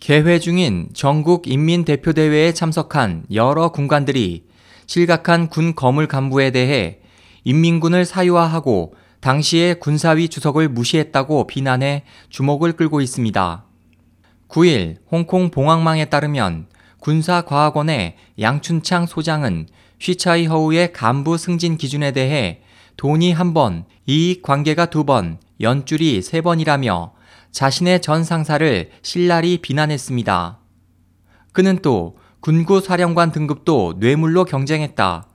[0.00, 4.44] 개회 중인 전국 인민대표대회에 참석한 여러 군관들이
[4.86, 7.00] 실각한 군 거물 간부에 대해
[7.44, 13.64] 인민군을 사유화하고 당시의 군사위 주석을 무시했다고 비난해 주목을 끌고 있습니다.
[14.48, 16.68] 9일 홍콩 봉황망에 따르면
[17.00, 19.66] 군사과학원의 양춘창 소장은
[19.98, 22.62] 쉬차이 허우의 간부 승진 기준에 대해
[22.96, 27.19] 돈이 한 번, 이익 관계가 두 번, 연줄이 세 번이라며
[27.52, 30.58] 자신의 전 상사를 신랄히 비난했습니다.
[31.52, 35.26] 그는 또 군구 사령관 등급도 뇌물로 경쟁했다.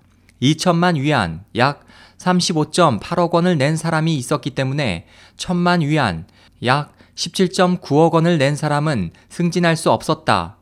[0.41, 1.85] 2천만 위안, 약
[2.17, 5.07] 35.8억 원을 낸 사람이 있었기 때문에
[5.37, 6.25] 천만 위안,
[6.63, 10.57] 약 17.9억 원을 낸 사람은 승진할 수 없었다.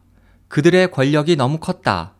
[0.48, 2.14] 그들의 권력이 너무 컸다.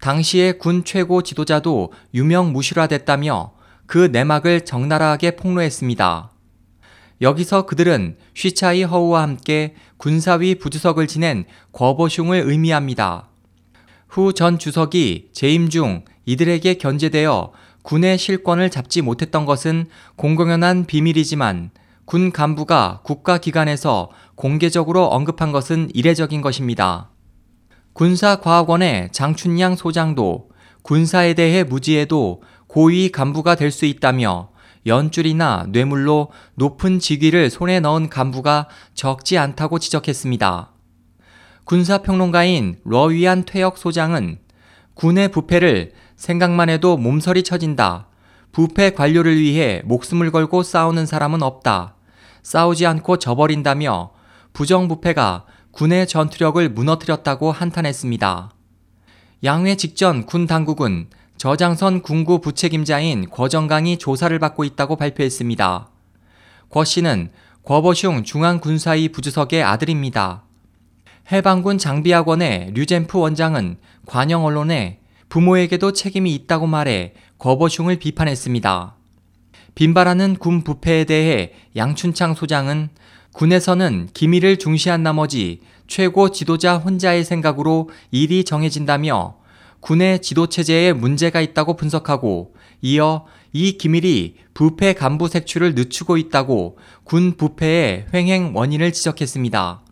[0.00, 3.52] 당시의 군 최고 지도자도 유명 무실화됐다며
[3.86, 6.30] 그 내막을 적나라하게 폭로했습니다.
[7.20, 13.28] 여기서 그들은 쉬차이 허우와 함께 군사위 부주석을 지낸 거보슝을 의미합니다.
[14.08, 21.70] 후 전 주석이 재임 중 이들에게 견제되어 군의 실권을 잡지 못했던 것은 공공연한 비밀이지만
[22.04, 27.10] 군 간부가 국가기관에서 공개적으로 언급한 것은 이례적인 것입니다.
[27.92, 30.50] 군사과학원의 장춘양 소장도
[30.82, 34.50] 군사에 대해 무지해도 고위 간부가 될 수 있다며
[34.88, 40.72] 연줄이나 뇌물로 높은 직위를 손에 넣은 간부가 적지 않다고 지적했습니다.
[41.64, 44.38] 군사평론가인 러위안 퇴역 소장은
[44.94, 48.08] 군의 부패를 생각만 해도 몸서리 쳐진다.
[48.50, 51.94] 부패 관료를 위해 목숨을 걸고 싸우는 사람은 없다.
[52.42, 54.10] 싸우지 않고 져버린다며
[54.54, 58.50] 부정부패가 군의 전투력을 무너뜨렸다고 한탄했습니다.
[59.44, 65.88] 양회 직전 군 당국은 저장선 군구 부책임자인 궈정강이 조사를 받고 있다고 발표했습니다.
[66.68, 67.30] 궈 씨는
[67.62, 70.42] 궈버슝 중앙군사위 부주석의 아들입니다.
[71.30, 74.98] 해방군 장비학원의 류젠프 원장은 관영 언론에
[75.28, 78.96] 부모에게도 책임이 있다고 말해 궈버슝을 비판했습니다.
[79.76, 82.88] 빈발하는 군 부패에 대해 양춘창 소장은
[83.32, 89.37] 군에서는 기밀을 중시한 나머지 최고 지도자 혼자의 생각으로 일이 정해진다며
[89.80, 98.06] 군의 지도체제에 문제가 있다고 분석하고 이어 이 기밀이 부패 간부 색출을 늦추고 있다고 군 부패의
[98.12, 99.82] 횡행 원인을 지적했습니다.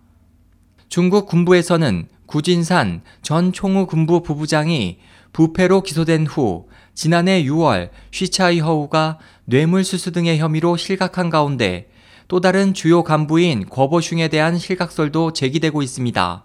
[0.89, 4.99] 중국 군부에서는 구진산 전 총우 군부 부부장이
[5.33, 11.89] 부패로 기소된 후 지난해 6월 쉬차이 허우가 뇌물수수 등의 혐의로 실각한 가운데
[12.29, 16.45] 또 다른 주요 간부인 거보슝에 대한 실각설도 제기되고 있습니다.